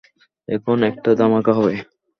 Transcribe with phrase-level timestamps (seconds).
[0.47, 1.73] এখন একটা ধামাকা হবে।